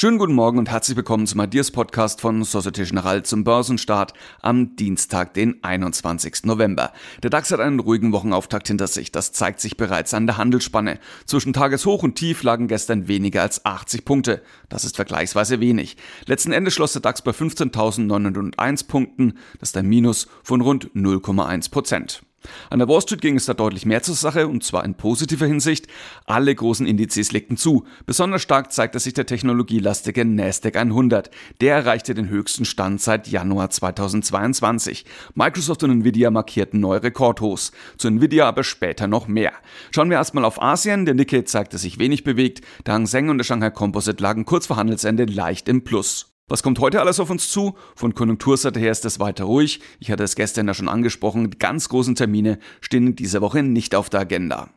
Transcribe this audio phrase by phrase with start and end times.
[0.00, 4.74] Schönen guten Morgen und herzlich willkommen zum Ideas Podcast von Societe Generale zum Börsenstart am
[4.74, 6.44] Dienstag, den 21.
[6.44, 6.92] November.
[7.22, 9.12] Der DAX hat einen ruhigen Wochenauftakt hinter sich.
[9.12, 10.98] Das zeigt sich bereits an der Handelsspanne.
[11.26, 14.42] Zwischen Tageshoch und Tief lagen gestern weniger als 80 Punkte.
[14.68, 15.96] Das ist vergleichsweise wenig.
[16.26, 19.34] Letzten Endes schloss der DAX bei 15.901 Punkten.
[19.60, 22.22] Das ist ein Minus von rund 0,1 Prozent.
[22.70, 25.46] An der Wall Street ging es da deutlich mehr zur Sache und zwar in positiver
[25.46, 25.86] Hinsicht.
[26.26, 27.84] Alle großen Indizes legten zu.
[28.06, 31.30] Besonders stark zeigte sich der technologielastige Nasdaq 100.
[31.60, 35.04] Der erreichte den höchsten Stand seit Januar 2022.
[35.34, 37.72] Microsoft und Nvidia markierten neue Rekordhochs.
[37.98, 39.52] Zu Nvidia aber später noch mehr.
[39.90, 41.04] Schauen wir erstmal auf Asien.
[41.04, 42.62] Der Nikkei zeigte sich wenig bewegt.
[42.86, 46.29] Der Hang Seng und der Shanghai Composite lagen kurz vor Handelsende leicht im Plus.
[46.50, 47.76] Was kommt heute alles auf uns zu?
[47.94, 49.78] Von Konjunkturseite her ist es weiter ruhig.
[50.00, 53.62] Ich hatte es gestern ja schon angesprochen, die ganz großen Termine stehen in dieser Woche
[53.62, 54.68] nicht auf der Agenda.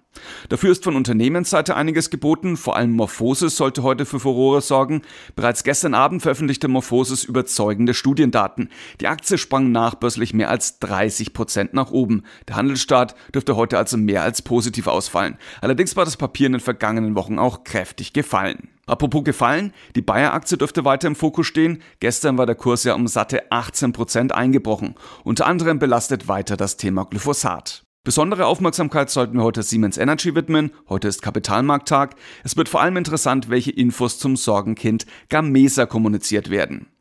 [0.50, 5.02] Dafür ist von Unternehmensseite einiges geboten, vor allem Morphosis sollte heute für Furore sorgen.
[5.36, 8.70] Bereits gestern Abend veröffentlichte Morphosis überzeugende Studiendaten.
[9.02, 12.22] Die Aktie sprang nachbörslich mehr als 30 Prozent nach oben.
[12.48, 15.40] Der Handelsstart dürfte heute also mehr als positiv ausfallen.
[15.60, 18.70] Allerdings war das Papier in den vergangenen Wochen auch kräftig gefallen.
[18.86, 21.82] Apropos gefallen, die Bayer-Aktie dürfte weiter im Fokus stehen.
[22.00, 24.96] Gestern war der Kurs ja um satte 18% eingebrochen.
[25.24, 27.84] Unter anderem belastet weiter das Thema Glyphosat.
[28.04, 30.72] Besondere Aufmerksamkeit sollten wir heute Siemens Energy widmen.
[30.90, 32.16] Heute ist Kapitalmarkttag.
[32.44, 36.93] Es wird vor allem interessant, welche Infos zum Sorgenkind Gamesa kommuniziert werden.